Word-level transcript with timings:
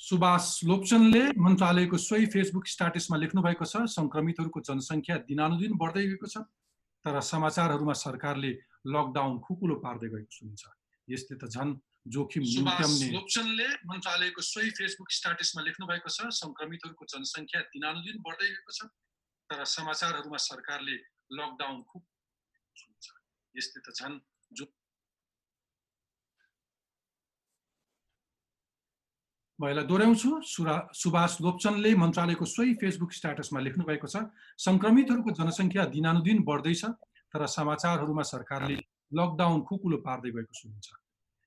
सुभाष 0.00 0.44
लोप्चनले 0.64 1.20
मन्त्रालयको 1.38 1.98
सोही 2.00 2.26
फेसबुक 2.28 2.66
स्ट्याटसमा 2.66 3.16
लेख्नु 3.18 3.42
भएको 3.42 3.66
छ 3.66 3.82
सङ्क्रमितहरूको 3.90 4.62
जनसङ्ख्या 4.62 5.16
दिनानुदिन 5.26 5.76
बढ्दै 5.76 6.02
गएको 6.04 6.28
छ 6.28 6.42
तर 7.04 7.20
समाचारहरूमा 7.26 7.94
सरकारले 8.00 8.50
लकडाउन 8.88 9.38
खुकुलो 9.40 9.76
पार्दै 9.80 10.10
गएको 10.10 10.36
सुनिन्छ 10.36 10.72
यसले 11.08 11.36
त 11.36 11.50
झन् 11.50 11.76
जोखिम 12.08 12.48
लोप्चनले 13.12 13.68
मन्त्रालयको 13.84 14.44
सोही 14.44 14.70
फेसबुक 14.72 15.12
स्ट्याटसमा 15.12 15.64
लेख्नु 15.64 15.86
भएको 15.86 16.10
छ 16.10 16.32
सङ्क्रमितहरूको 16.34 17.08
जनसङ्ख्या 17.08 17.64
दिनानुदिन 17.70 18.20
बढ्दै 18.22 18.48
गएको 18.48 18.72
छ 18.72 18.90
तर 19.50 19.64
समाचारहरूमा 19.68 20.42
सरकारले 20.42 20.98
लकडाउन 21.34 21.80
खुब 21.84 22.02
सुनिन्छ 22.76 23.06
यसले 23.54 23.80
त 23.80 23.96
झन् 23.96 24.20
म 29.60 29.68
यसलाई 29.68 29.84
दोहोऱ्याउँछु। 29.84 30.30
सुरा 30.40 30.74
सुभाष 30.96 31.32
लोप्चनले 31.44 31.90
मन्त्रालयको 32.00 32.44
सोही 32.48 32.72
फेसबुक 32.80 33.12
स्ट्याटसमा 33.12 33.60
लेख्नु 33.60 33.84
भएको 33.84 34.08
छ 34.08 34.24
सङ्क्रमितहरूको 34.56 35.30
जनसङ्ख्या 35.36 35.84
दिनानुदिन 35.92 36.38
बढ्दैछ 36.48 36.82
तर 37.28 37.44
समाचारहरूमा 37.44 38.24
सरकारले 38.24 38.76
लकडाउन 39.12 39.60
खुकुलो 39.68 39.96
पार्दै 40.00 40.30
गएको 40.32 40.54
सुनिन्छ। 40.56 40.88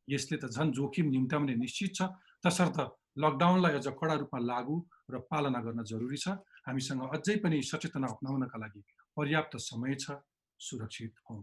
यसले 0.07 0.38
त 0.38 0.45
झन् 0.45 0.74
जोखिम 0.77 1.10
न्यूनतमले 1.10 1.54
निश्चित 1.57 1.92
छ। 1.98 2.01
तसर्थ 2.45 2.77
लकडाउनलाई 3.18 3.74
अझ 3.81 3.88
कडा 3.98 4.16
रूपमा 4.21 4.39
लागू 4.45 4.75
र 5.09 5.16
पालना 5.25 5.59
गर्न 5.66 5.81
जरुरी 5.81 6.18
छ। 6.21 6.38
हामीसँग 6.69 7.01
अझै 7.18 7.36
पनि 7.42 7.57
सचेतना 7.66 8.07
अप्नाउनका 8.13 8.57
लागि 8.62 8.81
पर्याप्त 9.18 9.57
समय 9.57 9.94
छ। 9.98 10.21
सुरक्षित 10.59 11.13
हौँ 11.25 11.42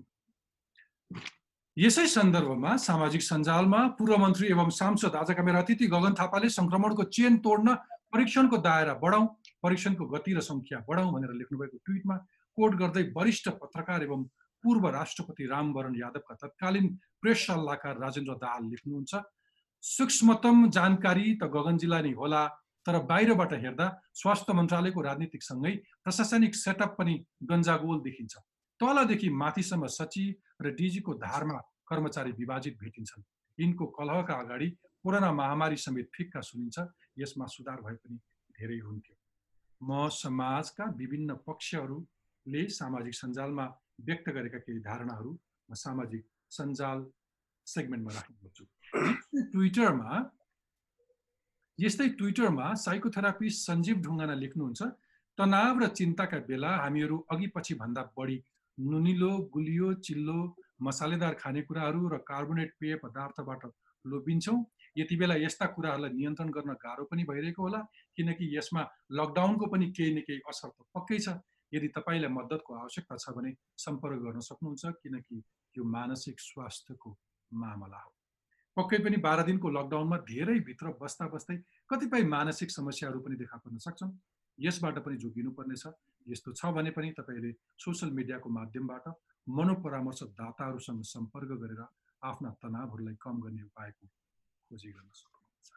यसै 1.77 2.05
सन्दर्भमा 2.13 2.71
सामाजिक 2.83 3.23
सञ्जालमा 3.23 3.81
पूर्व 3.99 4.17
मन्त्री 4.21 4.47
एवं 4.55 4.71
सांसद 4.79 5.15
आजका 5.19 5.43
मेरा 5.49 5.59
अतिथि 5.65 5.87
गगन 5.93 6.15
थापाले 6.21 6.49
सङ्क्रमणको 6.55 7.05
चेन 7.17 7.37
तोड्न 7.45 7.75
परीक्षणको 8.15 8.57
दायरा 8.65 8.95
बढाउँ 9.05 9.29
परीक्षणको 9.63 10.07
गति 10.15 10.35
र 10.35 10.41
सङ्ख्या 10.47 10.81
बढाउँ 10.89 11.13
भनेर 11.15 11.33
लेख्नुभएको 11.39 11.79
ट्विटमा 11.87 12.17
कोट 12.59 12.75
गर्दै 12.83 13.05
वरिष्ठ 13.15 13.49
पत्रकार 13.63 14.03
एवं 14.03 14.27
पूर्व 14.65 14.89
राष्ट्रपति 14.99 15.47
रामवरण 15.55 15.95
यादवका 16.03 16.35
तत्कालीन 16.43 16.93
प्रेस 17.23 17.47
सल्लाहकार 17.47 17.95
राजेन्द्र 18.05 18.35
दाहाल 18.43 18.69
लेख्नुहुन्छ 18.75 19.23
सूक्ष्मतम 19.83 20.69
जानकारी 20.77 21.27
त 21.35 21.53
गगनजीलाई 21.57 22.09
नै 22.09 22.15
होला 22.21 22.47
तर 22.87 23.05
बाहिरबाट 23.09 23.59
हेर्दा 23.65 23.91
स्वास्थ्य 24.21 24.59
मन्त्रालयको 24.59 25.09
राजनीतिकसँगै 25.09 25.77
प्रशासनिक 26.05 26.55
सेटअप 26.59 26.97
पनि 26.99 27.15
गन्जागोल 27.51 28.09
देखिन्छ। 28.09 28.35
तलदेखि 28.81 29.29
माथिसम्म 29.43 29.87
सचिव 29.99 30.65
र 30.65 30.75
डिजीको 30.75 31.15
धारमा 31.25 31.59
कर्मचारी 31.89 32.33
विभाजित 32.33 32.79
भेटिन्छन्। 32.81 33.23
यिनको 33.59 33.87
कलहका 33.99 34.35
अगाडि 34.35 34.69
कोरोना 35.05 35.31
महामारी 35.33 35.77
समेत 35.77 36.11
फिक्का 36.15 36.41
सुनिन्छ 36.41 36.79
यसमा 37.19 37.47
सुधार 37.47 37.81
भए 37.85 37.95
पनि 37.95 38.17
धेरै 38.57 38.79
हुन्थ्यो। 38.79 39.17
म 39.81 40.09
समाजका 40.13 40.85
विभिन्न 40.97 41.35
पक्षहरूले 41.47 42.63
सामाजिक 42.79 43.15
सञ्जालमा 43.15 43.67
व्यक्त 44.07 44.29
गरेका 44.37 44.59
केही 44.65 44.81
धारणाहरू 44.81 45.31
म 45.69 45.75
सामाजिक 45.85 46.23
सञ्जाल 46.51 46.99
सेगमेन्टमा 47.67 48.13
राख्ने 48.17 48.37
गर्छु। 48.43 48.65
ट्विटरमा 49.53 50.11
यस्तै 51.79 52.09
ट्विटरमा 52.21 52.67
साइकोथेरापिस्ट 52.85 53.59
सञ्जीव 53.67 53.97
ढुङ्गाना 54.05 54.35
लेख्नुहुन्छ 54.35 54.81
तनाव 55.39 55.79
र 55.83 55.89
चिन्ताका 55.99 56.39
बेला 56.49 56.71
हामीहरू 56.85 57.17
अघि 57.31 57.47
पछि 57.57 57.75
भन्दा 57.83 58.03
बढी 58.17 58.39
नुनिलो 58.81 59.31
गुलियो 59.55 59.93
चिल्लो 60.07 60.39
मसालेदार 60.83 61.35
खानेकुराहरू 61.41 62.09
र 62.09 62.19
कार्बोनेट 62.29 62.71
पेय 62.81 62.95
पदार्थबाट 63.05 63.65
लोभिन्छौँ। 64.05 64.59
यति 64.97 65.17
बेला 65.17 65.35
यस्ता 65.37 65.67
कुराहरूलाई 65.77 66.13
नियन्त्रण 66.13 66.51
गर्न 66.51 66.73
गाह्रो 66.85 67.05
पनि 67.11 67.25
भइरहेको 67.25 67.63
होला 67.63 67.81
किनकि 68.17 68.57
यसमा 68.57 68.83
लकडाउनको 69.13 69.67
पनि 69.73 69.91
केही 69.93 70.15
न 70.15 70.21
केही 70.25 70.41
असर 70.49 70.69
त 70.69 70.89
पक्कै 70.97 71.19
छ। 71.19 71.37
यदि 71.73 71.89
तपाईँलाई 71.97 72.33
मद्दतको 72.33 72.75
आवश्यकता 72.75 73.17
छ 73.17 73.37
भने 73.37 73.51
सम्पर्क 73.79 74.19
गर्न 74.25 74.41
सक्नुहुन्छ 74.49 74.85
किनकि 75.03 75.37
यो 75.77 75.85
मानसिक 75.85 76.41
स्वास्थ्यको 76.41 77.11
मामला 77.53 78.01
हो। 78.01 78.11
पक्कै 78.77 78.99
पनि 79.05 79.17
बाह्र 79.27 79.43
दिनको 79.47 79.69
लकडाउनमा 79.77 80.19
धेरै 80.27 80.59
भित्र 80.67 80.97
बस्दा 80.99 81.27
बस्दै 81.29 81.57
कतिपय 81.91 82.23
मानसिक 82.35 82.71
समस्याहरू 82.71 83.21
पनि 83.21 83.37
देखा 83.37 83.57
पर्न 83.63 83.79
सक्छन् 83.87 84.11
यसबाट 84.61 84.99
पनि 85.05 85.17
जोगिनु 85.17 85.51
पर्नेछ 85.59 85.85
यस्तो 86.27 86.53
छ 86.53 86.73
भने 86.77 86.91
पनि 86.91 87.11
तपाईँले 87.19 87.51
सोसियल 87.85 88.13
मिडियाको 88.13 88.49
माध्यमबाट 88.51 89.05
मनोपरामर्शदाताहरूसँग 89.49 91.03
सम्पर्क 91.11 91.51
गरेर 91.63 91.83
आफ्ना 92.23 92.51
तनावहरूलाई 92.63 93.17
कम 93.21 93.41
गर्ने 93.41 93.63
उपायको 93.63 94.07
खोजी 94.07 94.91
गर्न 94.93 95.11
सक्नुहुन्छ। 95.21 95.71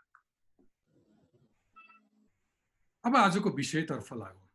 अब 3.04 3.16
आजको 3.18 3.50
विषयतर्फ 3.50 4.14
लागौँ। 4.14 4.48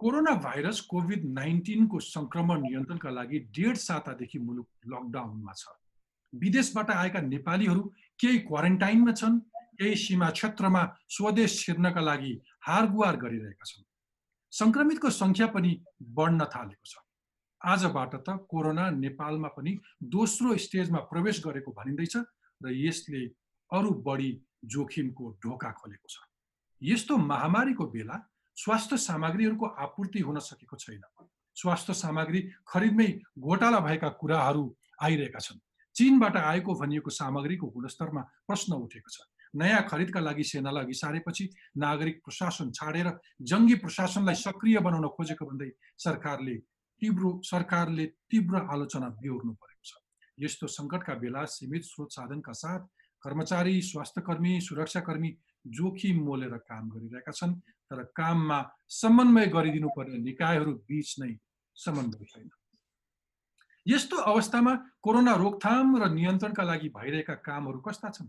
कोरोना 0.00 0.34
भाइरस 0.46 0.80
कोभिड 0.86 1.24
नाइन्टिनको 1.34 1.98
सङ्क्रमण 1.98 2.58
नियन्त्रणका 2.62 3.10
लागि 3.10 3.38
डेढ 3.56 3.76
सातादेखि 3.76 4.38
मुलुक 4.38 4.68
लकडाउनमा 4.86 5.52
छ। 5.52 5.68
विदेशबाट 6.32 6.90
आएका 6.90 7.20
नेपालीहरू 7.20 7.82
केही 8.20 8.38
क्वारेन्टाइनमा 8.48 9.12
छन् 9.12 9.40
केही 9.78 9.96
सीमा 9.96 10.30
क्षेत्रमा 10.30 10.82
स्वदेश 11.08 11.58
छिर्नका 11.64 12.00
लागि 12.00 12.32
हारगुहार 12.66 13.16
गरिरहेका 13.16 13.64
छन्। 13.64 13.84
सङ्क्रमितको 14.52 15.10
सङ्ख्या 15.10 15.46
पनि 15.54 15.70
बढ्न 16.02 16.44
थालेको 16.54 16.86
छ। 16.86 16.94
आजबाट 17.60 18.14
त 18.26 18.28
कोरोना 18.50 18.90
नेपालमा 18.90 19.48
पनि 19.54 19.72
दोस्रो 20.02 20.56
स्टेजमा 20.56 21.00
प्रवेश 21.10 21.42
गरेको 21.46 21.70
भनिँदैछ 21.78 22.16
र 22.60 22.66
यसले 22.74 23.22
अरू 23.70 23.90
बढी 24.06 24.30
जोखिमको 24.64 25.24
ढोका 25.42 25.70
खोलेको 25.78 26.08
छ। 26.08 26.16
यस्तो 26.82 27.16
महामारीको 27.16 27.84
बेला 27.86 28.16
स्वास्थ्य 28.56 28.96
सामग्रीहरूको 28.98 29.66
आपूर्ति 29.66 30.20
हुन 30.20 30.38
सकेको 30.38 30.76
छैन। 30.76 31.02
स्वास्थ्य 31.56 31.94
सामग्री 31.94 32.40
खरिदमै 32.66 33.08
घोटाला 33.38 33.80
भएका 33.80 34.08
कुराहरू 34.18 34.64
आइरहेका 35.02 35.38
छन्। 35.38 35.58
चिनबाट 35.94 36.36
आएको 36.36 36.74
भनिएको 36.74 37.10
सामग्रीको 37.10 37.66
गुणस्तरमा 37.66 38.22
प्रश्न 38.46 38.72
उठेको 38.74 39.10
छ। 39.10 39.18
नयाँ 39.60 39.82
खरिदका 39.90 40.20
लागि 40.20 40.44
सेनालाई 40.44 40.84
अघि 40.84 40.94
सारेपछि 40.94 41.44
नागरिक 41.84 42.16
प्रशासन 42.24 42.70
छाडेर 42.78 43.08
जङ्गी 43.50 43.76
प्रशासनलाई 43.84 44.36
सक्रिय 44.44 44.78
बनाउन 44.86 45.06
खोजेको 45.16 45.44
भन्दै 45.50 45.70
सरकारले 46.04 46.56
तीव्र 47.02 47.32
सरकारले 47.44 48.06
तीव्र 48.30 48.54
आलोचना 48.74 49.08
बिहोर्नु 49.22 49.52
परेको 49.54 49.84
छ। 49.88 49.92
यस्तो 50.38 50.66
सङ्कटका 50.68 51.14
बेला 51.22 51.44
सीमित 51.54 51.82
स्रोत 51.84 52.10
साधनका 52.12 52.52
साथ 52.62 52.82
कर्मचारी 53.22 53.74
स्वास्थ्यकर्मी 53.82 54.60
सुरक्षाकर्मी 54.60 55.30
जोखिम 55.76 56.16
मोलेर 56.26 56.56
काम 56.70 56.88
गरिरहेका 56.90 57.32
छन् 57.32 57.54
तर 57.90 58.02
काममा 58.18 58.58
समन्वय 59.00 59.46
गरिदिनु 59.54 59.88
पर्ने 59.96 60.18
निकायहरू 60.22 60.72
बिच 60.88 61.14
नै 61.20 61.32
समन्वय 61.76 62.24
छैन। 62.32 62.50
यस्तो 63.86 64.16
अवस्थामा 64.30 64.74
कोरोना 65.02 65.34
रोकथाम 65.34 65.96
र 66.02 66.08
नियन्त्रणका 66.12 66.64
लागि 66.70 66.88
भइरहेका 66.96 67.34
कामहरू 67.46 67.80
कस्ता 67.80 68.08
छन्? 68.10 68.28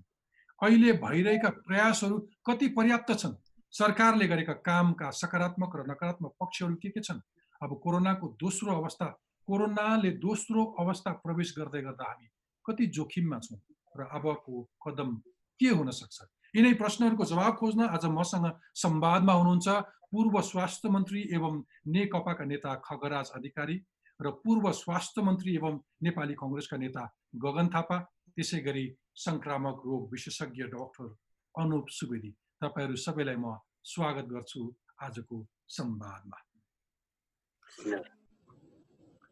अहिले 0.62 0.92
भइरहेका 1.00 1.50
प्रयासहरू 1.68 2.18
कति 2.46 2.68
पर्याप्त 2.78 3.12
छन्? 3.14 3.34
सरकारले 3.74 4.28
गरेका 4.28 4.54
कामका 4.60 5.10
सकारात्मक 5.12 5.76
र 5.76 5.84
नकारात्मक 5.90 6.34
पक्षहरू 6.36 6.76
के 6.76 6.90
के 6.90 7.00
छन्? 7.00 7.20
अब 7.62 7.80
कोरोनाको 7.84 8.28
दोस्रो 8.36 8.76
अवस्था 8.76 9.06
कोरोनाले 9.48 10.12
दोस्रो 10.20 10.66
अवस्था 10.80 11.12
प्रवेश 11.24 11.54
गर्दै 11.58 11.82
गर्दा 11.82 12.10
हामी 12.10 12.28
कति 12.66 12.86
जोखिममा 12.92 13.40
छौँ? 13.40 13.60
र 13.96 14.08
अबको 14.12 14.68
कदम 14.84 15.16
के 15.60 15.70
हुन 15.70 15.92
सक्छ? 15.92 16.28
यिनै 16.56 16.74
प्रश्नहरूको 16.76 17.26
जवाब 17.26 17.56
खोज्न 17.56 17.88
आज 17.96 18.06
मसँग 18.12 18.52
संवादमा 18.76 19.34
हुनुहुन्छ 19.34 19.68
पूर्व 20.12 20.42
स्वास्थ्य 20.42 20.90
मन्त्री 20.90 21.22
एवं 21.34 21.64
नेकपाका 21.88 22.46
नेता 22.46 22.76
खगराज 22.84 23.32
अधिकारी 23.36 23.82
र 24.20 24.30
पूर्व 24.44 24.72
स्वास्थ्य 24.76 25.22
मन्त्री 25.22 25.56
एवं 25.56 25.80
नेपाली 26.04 26.34
कङ्ग्रेसका 26.36 26.78
नेता 26.78 27.04
गगन 27.44 27.68
थापा 27.76 27.98
त्यसै 28.40 28.60
गरी 28.66 28.86
सङ्क्रामक 29.20 29.82
रोग 29.86 30.04
विशेषज्ञ 30.12 30.64
डक्टर 30.74 31.08
अनुप 31.56 31.90
सुवेदी 31.96 32.32
तपाईँहरू 32.64 32.96
सबैलाई 33.06 33.36
म 33.36 33.58
स्वागत 33.94 34.32
गर्छु 34.34 34.62
आजको 35.04 35.38
संवादमा 35.78 36.40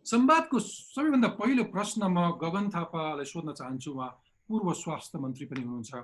संवादको 0.06 0.60
सबैभन्दा 0.66 1.30
पहिलो 1.40 1.64
प्रश्न 1.72 2.02
म 2.08 2.28
गगन 2.44 2.70
थापालाई 2.76 3.32
सोध्न 3.32 3.54
चाहन्छु 3.60 3.92
उहाँ 3.92 4.12
पूर्व 4.50 4.74
स्वास्थ्य 4.84 5.20
मन्त्री 5.20 5.46
पनि 5.46 5.62
हुनुहुन्छ। 5.62 6.04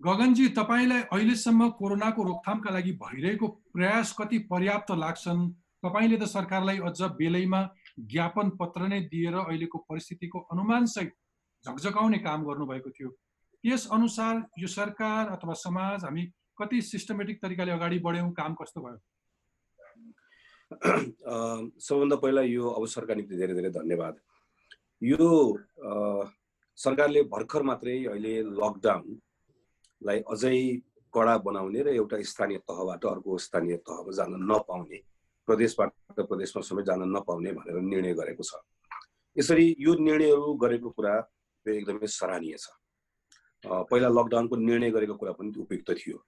गगनजी 0.00 0.48
तपाईँलाई 0.58 1.02
अहिलेसम्म 1.12 1.68
कोरोनाको 1.78 2.22
रोकथामका 2.22 2.70
लागि 2.70 2.92
भइरहेको 3.02 3.48
प्रयास 3.76 4.16
कति 4.18 4.38
पर्याप्त 4.50 4.90
लाग्छन्? 5.04 5.48
तपाईँले 5.84 6.16
त 6.16 6.28
सरकारलाई 6.28 6.78
अझ 6.88 7.00
बेलैमा 7.20 7.60
ज्ञापन 8.12 8.50
पत्र 8.60 8.88
नै 8.88 9.00
दिएर 9.12 9.34
अहिलेको 9.40 9.78
परिस्थितिको 9.88 10.38
अनुमानसहित 10.52 11.12
झकझकाउने 11.64 12.18
काम 12.18 12.44
गर्नुभएको 12.44 12.90
थियो। 12.90 13.08
त्यस 13.64 13.86
अनुसार 13.92 14.42
यो 14.58 14.68
सरकार 14.68 15.28
अथवा 15.32 15.54
समाज 15.54 16.04
हामी 16.04 16.22
कति 16.58 16.80
सिस्टमेटिक 16.82 17.42
तरिकाले 17.42 17.72
अगाडि 17.72 17.98
बढ्यौँ 17.98 18.32
काम 18.34 18.54
कस्तो 18.54 18.80
भयो? 18.82 18.98
सबभन्दा 21.78 22.16
पहिला 22.16 22.42
यो 22.42 22.68
अवसरका 22.70 23.14
निम्ति 23.14 23.36
धेरै 23.36 23.54
धेरै 23.54 23.70
धन्यवाद। 23.70 24.14
यो 25.02 25.28
सरकारले 26.78 27.22
भर्खर 27.30 27.62
मात्रै 27.62 27.96
अहिले 28.04 28.34
लकडाउनलाई 28.58 30.18
अझै 30.32 30.56
कडा 31.14 31.36
बनाउने 31.46 31.82
र 31.82 31.88
एउटा 31.94 32.22
स्थानीय 32.24 32.58
तहबाट 32.64 33.04
अर्को 33.06 33.38
स्थानीय 33.38 33.76
तहमा 33.86 34.12
जान 34.16 34.32
नपाउने 34.50 34.98
प्रदेशबाट 35.48 36.20
प्रदेशमा 36.26 36.62
समेत 36.62 36.84
जान 36.86 37.02
नपाउने 37.16 37.52
भनेर 37.52 37.80
निर्णय 37.84 38.14
गरेको 38.14 38.42
छ। 38.42 38.58
यसरी 39.36 39.66
यो 39.78 39.94
निर्णयहरू 40.00 40.54
गरेको 40.56 40.90
कुरा 40.90 41.14
एकदमै 41.70 42.06
सराहनीय 42.06 42.56
छ। 42.58 42.66
पहिला 43.64 44.08
लकडाउनको 44.08 44.56
निर्णय 44.56 44.90
गरेको 44.90 45.14
कुरा 45.16 45.32
पनि 45.38 45.52
उपयुक्त 45.62 45.90
थियो। 45.98 46.18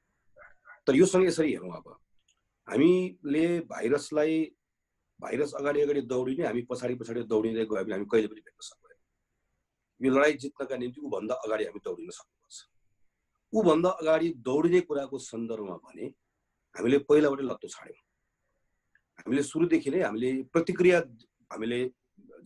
तर 0.87 0.95
योसँग 0.95 1.25
यसरी 1.27 1.51
हेरौँ 1.53 1.73
अब। 1.77 1.87
हामीले 2.69 3.47
भाइरसलाई 3.71 4.35
भाइरस 5.21 5.53
अगाडि 5.55 5.81
अगाडि 5.81 6.01
दौडिने 6.13 6.47
हामी 6.47 6.63
पछाडि 6.71 6.95
पछाडि 7.01 7.23
दौडिँदै 7.33 7.65
गयो 7.65 7.85
भने 7.85 7.95
हामी 7.95 8.07
कहिले 8.13 8.29
पनि 8.29 8.41
भेट्न 8.41 8.61
सक्दैनौँ। 8.69 9.03
यो 10.01 10.11
लडाइँ 10.15 10.37
जित्नका 10.43 10.77
निम्ति 10.77 11.01
ऊभन्दा 11.01 11.35
अगाडि 11.45 11.65
हामी 11.65 11.81
दौडिन 11.85 12.11
सक्नुपर्छ। 12.11 12.59
ऊभन्दा 13.53 13.91
अगाडि 14.03 14.29
दौडिने 14.47 14.81
कुराको 14.89 15.19
सन्दर्भमा 15.19 15.77
भने 15.85 16.07
हामीले 16.75 16.99
पहिलाबाटै 17.09 17.45
लत्तो 17.45 17.69
छाड्यौँ। 17.69 18.03
हामीले 19.19 19.43
सुरुदेखि 19.43 19.91
नै 19.91 20.01
हामीले 20.03 20.31
प्रतिक्रिया 20.53 20.99
हामीले 21.51 21.81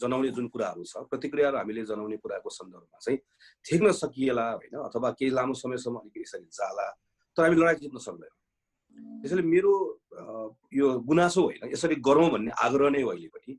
जनाउने 0.02 0.30
जुन 0.38 0.46
कुराहरू 0.54 0.84
छ 0.84 1.04
प्रतिक्रियाहरू 1.10 1.56
हामीले 1.58 1.84
जनाउने 1.90 2.16
कुराको 2.24 2.50
सन्दर्भमा 2.50 2.98
चाहिँ 3.04 3.18
ठेक्न 3.66 3.92
सकिएला 4.00 4.46
होइन 4.52 4.74
अथवा 4.82 5.10
केही 5.18 5.30
लामो 5.30 5.54
समयसम्म 5.62 5.96
अलिकति 5.98 6.20
यसरी 6.20 6.46
जाला 6.58 6.90
तर 7.36 7.42
हामी 7.42 7.56
लडाइँ 7.56 7.78
जित्न 7.80 7.98
सक्दैनौँ। 7.98 8.36
त्यसैले 9.22 9.42
मेरो 9.54 9.72
यो 10.74 10.86
गुनासो 11.08 11.42
होइन 11.42 11.70
यसरी 11.72 11.96
गरौँ 12.08 12.28
भन्ने 12.30 12.50
आग्रह 12.66 12.90
नै 12.90 13.02
हो 13.02 13.10
अहिलेपट्टि 13.10 13.52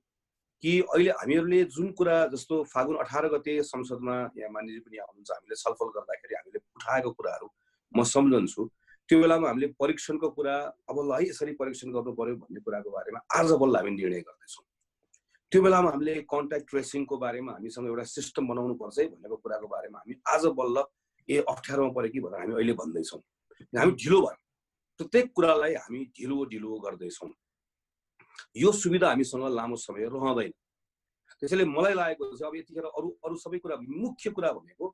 कि 0.64 0.72
अहिले 0.82 1.12
हामीहरूले 1.20 1.64
जुन 1.76 1.92
कुरा 2.00 2.16
जस्तो 2.34 2.64
फागुन 2.72 2.96
अठार 3.04 3.28
गते 3.34 3.54
संसदमा 3.64 4.16
यहाँ 4.40 4.52
मानिजी 4.52 4.80
पनि 4.84 4.98
आउनुहुन्छ 4.98 5.32
हामीले 5.32 5.56
छलफल 5.64 5.90
गर्दाखेरि 5.96 6.36
हामीले 6.36 6.60
उठाएको 6.76 7.12
कुराहरू 7.20 7.48
म 7.92 8.04
सम्झन्छु। 8.14 8.64
त्यो 9.10 9.20
बेलामा 9.22 9.48
हामीले 9.48 9.68
परीक्षणको 9.80 10.30
कुरा 10.38 10.56
अब 10.90 10.98
ल 11.00 11.12
है 11.16 11.30
यसरी 11.30 11.54
परीक्षण 11.62 11.92
गर्नु 11.96 12.12
पर्यो 12.20 12.36
भन्ने 12.42 12.60
कुराको 12.66 12.90
बारेमा 12.92 13.20
आज 13.40 13.52
बल्ल 13.62 13.76
हामी 13.76 13.92
निर्णय 13.92 14.22
गर्दैछौँ। 14.28 14.66
त्यो 15.52 15.62
बेलामा 15.62 15.90
हामीले 15.92 16.14
कन्ट्याक्ट 16.30 16.70
ट्रेसिङको 16.70 17.18
बारेमा 17.18 17.52
हामीसँग 17.58 17.86
एउटा 17.90 18.04
सिस्टम 18.06 18.48
बनाउनु 18.48 18.74
पर्छ 18.82 18.98
है 19.00 19.06
भनेको 19.10 19.36
कुराको 19.42 19.68
बारेमा 19.68 19.98
हामी 20.00 20.16
आज 20.34 20.46
बल्ल 20.60 20.84
ए 21.30 21.38
अप्ठ्यारोमा 21.54 21.92
पऱ्यो 21.98 22.10
कि 22.14 22.20
भनेर 22.22 22.40
हामी 22.42 22.54
अहिले 22.54 22.74
भन्दैछौँ। 22.82 23.20
हामी 23.82 23.92
ढिलो 23.98 24.20
भयो। 24.22 24.38
प्रत्येक 25.00 25.32
कुरालाई 25.34 25.74
हामी 25.82 26.00
ढिलो 26.14 26.38
ढिलो 26.54 26.70
गर्दैछौँ। 26.86 27.30
यो 28.62 28.72
सुविधा 28.72 29.08
हामीसँग 29.10 29.48
लामो 29.58 29.76
समय 29.90 30.06
रहँदैन। 30.14 30.54
त्यसैले 31.42 31.66
मलाई 31.66 31.94
लागेको 31.98 32.24
छ 32.38 32.42
अब 32.46 32.56
यतिखेर 32.56 32.86
अरू 32.86 33.10
अरू 33.26 33.36
सबै 33.42 33.58
कुरा 33.66 33.76
मुख्य 33.82 34.30
कुरा 34.38 34.52
भनेको 34.54 34.86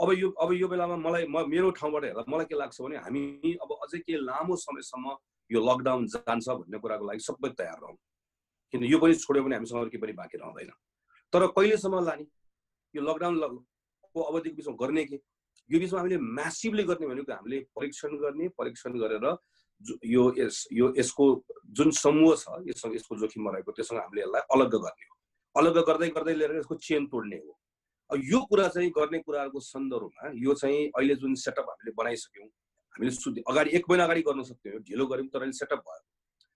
अब 0.00 0.08
यो 0.16 0.28
अब 0.40 0.52
यो 0.56 0.68
बेलामा 0.68 0.96
मलाई 0.96 1.26
म 1.28 1.44
मेरो 1.44 1.70
ठाउँबाट 1.76 2.04
हेर्दा 2.08 2.24
मलाई 2.24 2.46
के 2.48 2.56
लाग्छ 2.56 2.80
भने 2.80 2.96
हामी 3.04 3.22
अब 3.64 3.70
अझै 3.84 3.98
के 4.00 4.16
लामो 4.16 4.56
समयसम्म 4.64 5.16
यो 5.50 5.60
लकडाउन 5.60 6.06
जान्छ 6.14 6.48
भन्ने 6.48 6.78
कुराको 6.80 7.04
लागि 7.04 7.20
सबै 7.20 7.50
तयार 7.52 7.78
रहौँ। 7.84 7.96
किन 8.72 8.84
यो 8.84 8.98
पनि 8.98 9.14
छोड्यो 9.14 9.42
भने 9.44 9.56
हामीसँग 9.56 9.80
अरू 9.80 9.90
केही 9.90 10.02
पनि 10.02 10.12
बाँकी 10.20 10.38
रहँदैन। 10.38 10.70
तर 11.32 11.46
कहिलेसम्म 11.56 12.04
लाने? 12.04 12.24
यो 12.94 13.02
लकडाउन 13.02 13.34
को 14.14 14.20
अवधिको 14.20 14.56
बिचमा 14.56 14.74
गर्ने 14.82 15.04
के? 15.04 15.16
यो 15.70 15.78
बिचमा 15.78 15.98
हामीले 15.98 16.18
म्यासिभली 16.18 16.82
गर्ने 16.90 17.06
भनेको 17.06 17.32
हामीले 17.32 17.58
परीक्षण 17.76 18.16
गर्ने 18.18 18.48
परीक्षण 18.58 18.98
गरेर 18.98 19.26
यो 20.04 20.22
यस 20.38 20.66
यो 20.72 20.92
यसको 20.98 21.24
जुन 21.72 21.90
समूह 21.96 22.34
छ 22.36 22.60
यससँग 22.68 22.94
यसको 22.94 23.16
जोखिममा 23.16 23.50
रहेको 23.50 23.72
त्योसँग 23.72 23.98
हामीले 23.98 24.22
यसलाई 24.22 24.42
अलग्ग 24.54 24.74
गर्ने 24.76 25.04
हो। 25.08 25.14
अलग्ग 25.56 25.78
गर्दै 25.88 26.08
गर्दै 26.16 26.34
लिएर 26.34 26.56
यसको 26.56 26.74
चेन 26.74 27.06
तोड्ने 27.06 27.36
हो। 27.36 27.52
यो 28.10 28.40
कुरा 28.50 28.66
चाहिँ 28.68 28.90
गर्ने 28.90 29.18
कुराहरूको 29.24 29.60
सन्दर्भमा 29.60 30.30
यो 30.36 30.54
चाहिँ 30.54 30.86
अहिले 30.98 31.14
जुन 31.22 31.34
सेटअप 31.38 31.66
हामीले 31.70 31.92
बनाइसक्यौँ 31.96 32.46
हामीले 32.46 33.42
अगाडि 33.50 33.70
एक 33.76 33.84
महिना 33.90 34.04
अगाडि 34.04 34.22
गर्न 34.28 34.42
सक्थ्यौँ 34.50 34.82
ढिलो 34.82 35.06
गऱ्यौँ 35.06 35.28
तर 35.32 35.40
अहिले 35.40 35.58
सेटअप 35.58 35.78
भयो। 35.78 36.02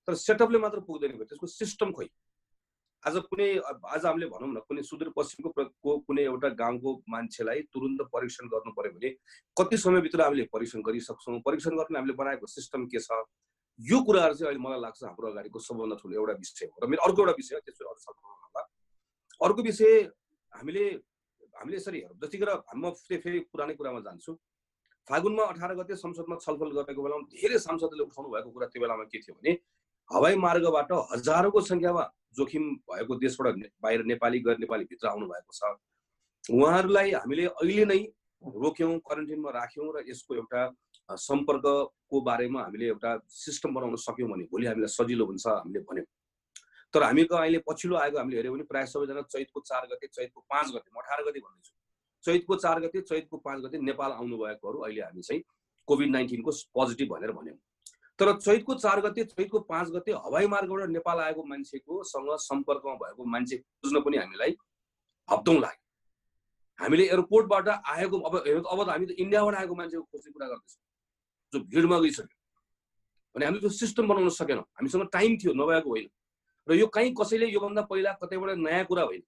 तर 0.08 0.14
सेटअपले 0.20 0.58
मात्र 0.58 0.80
पुग्दैन 0.84 1.12
भयो 1.16 1.24
त्यसको 1.24 1.46
सिस्टम 1.46 1.92
खोइ। 1.92 2.08
आज 3.02 3.16
कुनै 3.28 3.48
आज 3.88 4.04
हामीले 4.04 4.26
भनौँ 4.28 4.48
न 4.48 4.60
कुनै 4.68 4.82
सुदूरपश्चिमको 4.84 5.96
कुनै 6.08 6.22
एउटा 6.24 6.48
गाउँको 6.60 6.90
मान्छेलाई 7.08 7.60
तुरन्त 7.72 8.00
परीक्षण 8.12 8.48
गर्नु 8.52 8.72
पर्यो 8.76 8.92
भने 8.96 9.10
कति 9.56 9.76
समयभित्र 9.76 10.20
हामीले 10.22 10.44
परीक्षण 10.52 10.80
गरिसक्छौँ? 10.84 11.40
परीक्षण 11.40 11.76
गर्न 11.80 11.96
हामीले 11.96 12.14
बनाएको 12.20 12.46
सिस्टम 12.46 12.86
के 12.92 13.00
छ? 13.00 13.24
यो 13.80 13.98
कुराहरू 14.04 14.34
चाहिँ 14.34 14.48
अहिले 14.48 14.62
मलाई 14.64 14.80
लाग्छ 14.80 15.02
हाम्रो 15.04 15.28
अगाडिको 15.32 15.58
सबभन्दा 15.58 15.96
ठुलो 16.00 16.14
एउटा 16.20 16.32
विषय 16.40 16.66
हो। 16.68 16.76
र 16.84 16.88
मेरो 16.88 17.02
अर्को 17.04 17.20
एउटा 17.22 17.34
विषय 17.40 17.60
त्यसो 17.64 17.84
अरू 17.88 18.00
अर्को 19.40 19.62
विषय 19.62 19.92
हामीले 20.52 20.84
हामीले 21.58 21.76
यसरी 21.76 21.98
हेरौँ 22.00 22.18
जतिखेर 22.22 22.50
म 22.76 22.90
फेरि 23.08 23.40
पुरानै 23.52 23.74
कुरामा 23.74 24.00
जान्छु। 24.04 24.32
फागुनमा 25.08 25.44
अठार 25.52 25.74
गते 25.80 25.96
संसदमा 25.96 26.36
छलफल 26.44 26.70
गरेको 26.76 27.02
बेलामा 27.04 27.24
धेरै 27.34 27.58
सांसदले 27.58 28.02
उठाउनु 28.08 28.28
भएको 28.32 28.50
कुरा 28.52 28.66
त्यो 28.72 28.80
बेलामा 28.80 29.04
के 29.12 29.18
थियो 29.20 29.36
भने 29.36 29.52
हवाई 30.10 30.36
मार्गबाट 30.36 30.92
हजारौँको 31.12 31.60
सङ्ख्यामा 31.70 32.02
जोखिम 32.36 32.64
भएको 32.90 33.14
देशबाट 33.18 33.54
बाहिर 33.82 34.04
नेपाली 34.04 34.38
गैर 34.46 34.58
नेपाली 34.58 34.84
भित्र 34.90 35.08
आउनु 35.08 35.26
भएको 35.26 35.52
छ। 35.52 35.62
उहाँहरूलाई 36.44 37.12
हामीले 37.12 37.44
अहिले 37.46 37.84
नै 37.84 38.00
रोक्यौँ 38.42 38.98
क्वारेन्टिनमा 39.00 39.50
राख्यौँ 39.50 39.92
र 39.94 40.04
यसको 40.08 40.34
एउटा 40.34 40.62
सम्पर्कको 41.08 42.20
बारेमा 42.20 42.62
हामीले 42.62 42.86
एउटा 42.86 43.16
सिस्टम 43.28 43.74
बनाउन 43.74 43.96
सक्यौँ 44.02 44.28
भने 44.30 44.44
भोलि 44.52 44.66
हामीलाई 44.66 44.92
सजिलो 44.92 45.24
हुन्छ 45.26 45.46
हामीले 45.46 45.80
भन्यौँ। 45.88 46.06
तर 46.94 47.02
हामीको 47.02 47.34
अहिले 47.36 47.58
पछिल्लो 47.68 47.96
आएको 47.96 48.18
हामीले 48.18 48.36
हेऱ्यौँ 48.36 48.54
भने 48.54 48.64
प्रायः 48.70 48.86
सबैजना 48.92 49.22
चैतको 49.32 49.60
चार 49.60 49.86
गते 49.92 50.06
चैतको 50.06 50.40
पाँच 50.52 50.66
गते 50.74 50.90
म 50.92 51.00
अठार 51.00 51.22
गते 51.24 51.40
भन्दैछु। 51.40 51.72
चैतको 52.24 52.56
चार 52.56 52.80
गते 52.80 53.00
चैतको 53.00 53.36
पाँच 53.46 53.64
गते 53.64 53.78
नेपाल 53.82 54.10
आउनुभएकोहरू 54.12 54.78
अहिले 54.84 55.02
हामी 55.02 55.22
चाहिँ 55.22 55.42
कोभिड 55.88 56.10
नाइन्टिनको 56.10 56.50
पोजिटिभ 56.74 57.08
भनेर 57.14 57.32
भन्यौँ। 57.32 57.58
तर 58.18 58.32
चैतको 58.38 58.74
चार 58.74 59.00
गते 59.00 59.24
चैतको 59.24 59.60
पाँच 59.70 59.88
गते 59.90 60.12
हवाई 60.24 60.46
मार्गबाट 60.46 60.90
नेपाल 60.90 61.18
आएको 61.20 61.42
मान्छेको 61.44 62.02
सँग 62.04 62.28
सम्पर्कमा 62.40 62.94
भएको 62.94 63.24
मान्छे 63.26 63.56
खोज्न 63.56 64.00
पनि 64.00 64.16
हामीलाई 64.16 64.56
हप्तौँ 65.28 65.54
लाग्यो। 65.56 65.82
हामीले 66.78 67.04
एयरपोर्टबाट 67.06 67.68
आएको 67.68 68.18
अब 68.20 68.34
अब 68.36 68.84
त 68.84 68.88
हामी 68.90 69.06
त 69.06 69.10
इन्डियाबाट 69.18 69.54
आएको 69.54 69.74
मान्छेको 69.74 70.02
खोज्ने 70.02 70.32
कुरा 70.32 70.46
गर्दैछौँ 70.46 70.82
जो 71.52 71.60
भिडमा 71.74 71.98
गइसक्यो। 72.00 72.38
भने 73.34 73.44
हामीले 73.46 73.60
त्यो 73.60 73.70
सिस्टम 73.70 74.08
बनाउन 74.08 74.28
सकेनौँ। 74.30 74.64
हामीसँग 74.78 75.08
टाइम 75.12 75.36
थियो 75.42 75.52
नभएको 75.54 75.90
होइन। 75.90 76.08
र 76.68 76.74
यो 76.74 76.86
कहीँ 76.86 77.14
कसैले 77.20 77.46
योभन्दा 77.50 77.82
पहिला 77.90 78.12
कतैबाट 78.22 78.58
नयाँ 78.58 78.84
कुरा 78.86 79.02
होइन। 79.02 79.22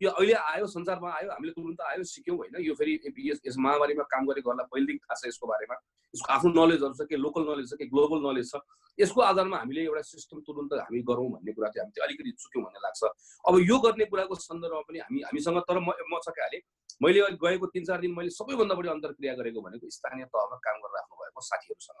यो 0.00 0.10
अहिले 0.10 0.32
आयो 0.32 0.66
संसारमा 0.66 1.10
आयो 1.16 1.30
हामीले 1.30 1.52
तुरन्त 1.52 1.80
आयो 1.80 2.04
सिक्यौँ 2.04 2.36
होइन। 2.38 2.64
यो 2.64 2.74
फेरि 2.74 3.00
यस 3.28 3.56
महामारीमा 3.58 4.04
काम 4.08 4.26
गरेकोहरूलाई 4.26 4.66
पहिलेदेखि 4.72 4.98
थाहा 5.04 5.20
छ 5.20 5.28
यसको 5.28 5.46
बारेमा। 5.46 5.76
यसको 6.14 6.32
आफ्नो 6.32 6.50
नलेजहरू 6.52 6.94
छ 6.94 7.08
के 7.08 7.16
लोकल 7.16 7.42
नलेज 7.50 7.70
छ 7.70 7.78
कि 7.80 7.86
ग्लोबल 7.92 8.18
नलेज 8.28 8.50
छ 8.52 8.60
यसको 8.98 9.20
आधारमा 9.22 9.56
हामीले 9.58 9.82
एउटा 9.82 10.02
सिस्टम 10.08 10.40
तुरन्त 10.46 10.72
हामी 10.80 11.00
गरौँ 11.10 11.28
भन्ने 11.32 11.52
कुरा 11.52 11.68
चाहिँ 11.74 11.84
हामी 11.84 12.02
अलिकति 12.06 12.30
चुक्यौँ 12.42 12.64
भन्ने 12.64 12.80
लाग्छ। 12.86 13.02
अब 13.48 13.54
यो 13.68 13.78
गर्ने 13.84 14.04
कुराको 14.12 14.34
सन्दर्भमा 14.46 14.82
पनि 14.88 14.98
हामी 15.04 15.20
हामीसँग 15.28 15.58
तर 15.68 15.78
म 15.80 15.88
म 16.12 16.20
सकिहालेँ 16.28 16.60
मैले 17.02 17.20
गएको 17.44 17.66
तिन 17.72 17.84
चार 17.84 18.00
दिन 18.00 18.12
मैले 18.18 18.30
सबैभन्दा 18.30 18.74
बढी 18.74 18.88
अन्तर्क्रिया 18.96 19.34
गरेको 19.40 19.60
भनेको 19.62 19.90
स्थानीय 19.96 20.24
तहमा 20.28 20.56
काम 20.66 20.76
गरेर 20.84 20.96
राख्नु 20.98 21.14
भएको 21.22 21.40
साथीहरूसँग। 21.48 22.00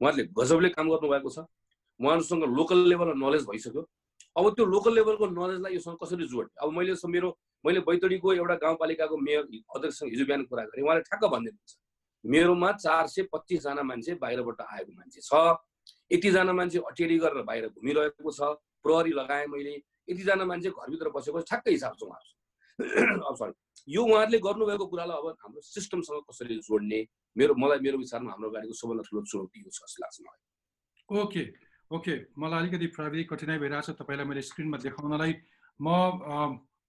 उहाँहरूले 0.00 0.24
गजबले 0.38 0.68
काम 0.74 0.86
गर्नुभएको 0.90 1.30
छ 1.30 1.38
उहाँहरूसँग 2.00 2.44
लोकल 2.58 2.78
लेभलमा 2.90 3.16
नलेज 3.22 3.46
भइसक्यो। 3.46 3.82
अब 4.36 4.44
त्यो 4.56 4.64
लोकल 4.74 4.94
लेभलको 4.94 5.26
नलेजलाई 5.32 5.72
योसँग 5.74 5.96
कसरी 6.02 6.26
जोड्ने? 6.28 6.52
अब 6.60 6.68
मैले 6.76 6.94
मेरो 7.14 7.28
मैले 7.64 7.80
बैतडीको 7.86 8.32
एउटा 8.32 8.54
गाउँपालिकाको 8.62 9.16
मेयर 9.16 9.42
अध्यक्षसँग 9.76 10.10
हिजो 10.12 10.24
बिहान 10.26 10.42
कुरा 10.50 10.62
गरेँ 10.66 10.84
उहाँले 10.84 11.02
ठ्याक्क 11.08 11.24
भनिदिनुहुन्छ। 11.24 11.72
मेरोमा 12.26 12.70
चार 12.84 13.06
सय 13.06 13.22
पच्चिसजना 13.32 13.82
मान्छे 13.82 14.14
बाहिरबाट 14.22 14.60
आएको 14.60 14.92
मान्छे 14.92 15.20
छ। 15.20 15.32
यतिजना 16.12 16.52
मान्छे 16.52 16.78
अटेरी 16.90 17.18
गरेर 17.18 17.42
बाहिर 17.42 17.68
घुमिरहेको 17.68 18.30
छ। 18.30 18.40
प्रहरी 18.82 19.12
लगाएँ 19.20 19.46
मैले। 19.46 19.74
यतिजना 20.10 20.44
मान्छे 20.44 20.70
घरभित्र 20.70 21.08
बसेको 21.16 21.40
ठ्याक्कै 21.50 21.70
हिसाब 21.70 21.94
छ 21.98 22.02
उहाँहरू 22.06 22.34
अब 23.28 23.34
सरी 23.36 23.54
यो 23.88 24.02
उहाँहरूले 24.02 24.38
गर्नुभएको 24.46 24.86
कुरालाई 24.86 25.16
अब 25.16 25.26
हाम्रो 25.42 25.60
सिस्टमसँग 25.62 26.22
कसरी 26.30 26.56
जोड्ने? 26.66 27.00
मेरो 27.36 27.54
मलाई 27.54 27.78
मेरो 27.86 27.98
विचारमा 27.98 28.30
हाम्रो 28.32 28.50
गाडीको 28.50 28.74
सबभन्दा 28.74 29.02
ठुलो 29.08 29.22
चुनौती 29.30 29.58
हो 29.62 29.70
जस्तो 29.70 29.98
लाग्छ 30.02 30.16
मलाई। 30.26 30.40
Okay 31.22 31.42
okay. 31.90 32.14
मलाई 32.38 32.58
अलिकति 32.60 32.86
प्राविधिक 32.96 33.26
कठिनाइ 33.32 33.58
भइरहेको 33.62 33.92
छ 33.92 33.96
तपाईँलाई 34.02 34.26
मैले 34.26 34.42
स्क्रिनमा 34.42 34.78
देखाउनलाई 34.86 35.32
म 35.80 35.88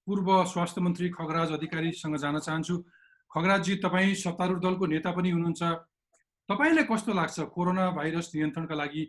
पूर्व 0.08 0.30
स्वास्थ्य 0.52 0.82
मन्त्री 0.82 1.10
खगराज 1.18 1.52
अधिकारीसँग 1.58 2.16
जान 2.18 2.40
चाहन्छु। 2.40 2.76
खगराजजी 3.38 3.76
तपाईँ 3.86 4.14
सत्तारूढ 4.18 4.60
दलको 4.62 4.86
नेता 4.90 5.12
पनि 5.14 5.30
हुनुहुन्छ। 5.30 5.62
तपाईँलाई 6.50 6.86
कस्तो 6.90 7.14
लाग्छ 7.14 7.40
कोरोना 7.54 7.86
भाइरस 7.94 8.32
नियन्त्रणका 8.36 8.76
लागि? 8.76 9.04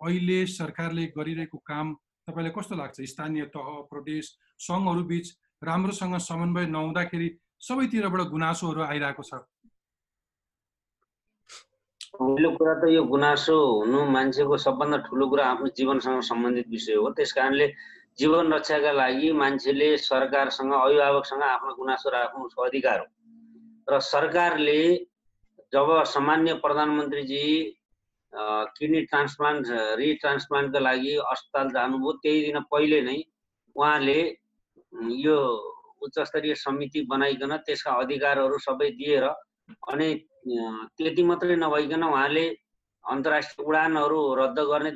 अहिले 0.00 0.38
सरकारले 0.46 1.04
गरिरहेको 1.18 1.58
काम 1.66 1.86
तपाईँलाई 2.28 2.52
कस्तो 2.54 2.74
लाग्छ? 2.78 2.96
स्थानीय 3.02 3.44
तह 3.50 3.66
प्रदेश 3.90 4.24
सङ्घहरू 4.66 5.02
बिच 5.02 5.26
राम्रोसँग 5.66 6.14
समन्वय 6.22 6.66
नहुँदाखेरि 6.70 7.28
सबैतिरबाट 7.58 8.22
गुनासोहरू 8.30 8.82
आइरहेको 8.82 9.22
छ। 9.22 9.42
पहिलो 12.14 12.50
कुरा 12.54 12.74
त 12.78 12.84
यो 12.92 13.02
गुनासो 13.02 13.56
हुनु 13.82 13.98
मान्छेको 14.14 14.56
सबभन्दा 14.66 14.98
ठुलो 15.10 15.26
कुरा 15.26 15.44
आफ्नो 15.50 15.68
जीवनसँग 15.74 16.20
सम्बन्धित 16.30 16.68
विषय 16.70 16.94
हो। 17.02 17.10
त्यस 17.18 17.32
कारणले 17.32 17.66
जीवन 18.20 18.52
रक्षाका 18.52 18.92
लागि 18.92 19.32
मान्छेले 19.42 19.88
सरकारसँग 20.06 20.70
अभिभावकसँग 20.70 21.42
आफ्नो 21.42 21.74
गुनासो 21.74 22.10
राख्नु 22.14 22.46
उसको 22.46 22.62
अधिकार 22.62 22.98
हो। 23.00 23.06
र 23.88 23.98
सरकारले 24.00 24.82
जब 25.72 25.88
सामान्य 26.06 26.54
प्रधानमन्त्रीजी 26.56 27.44
किडनी 28.32 29.00
ट्रान्सप्लान्ट 29.02 29.66
रिट्रान्सप्लान्टका 29.98 30.78
लागि 30.78 31.14
अस्पताल 31.26 31.70
जानुभयो 31.70 32.12
त्यही 32.22 32.40
दिन 32.42 32.60
पहिले 32.70 33.00
नै 33.02 33.16
उहाँले 33.76 34.20
यो 35.18 35.38
उच्च 36.02 36.18
स्तरीय 36.20 36.54
समिति 36.54 37.02
बनाइकन 37.10 37.56
त्यसका 37.58 37.92
अधिकारहरू 38.00 38.58
सबै 38.58 38.90
दिएर 38.92 39.24
अनि 39.88 40.08
त्यति 40.96 41.22
मात्रै 41.22 41.56
नभइकन 41.56 42.02
उहाँले 42.04 42.46
अन्तर्राष्ट्रिय 43.04 43.66
उडानहरू 43.66 44.20
रद्द 44.34 44.58
गर्ने 44.66 44.90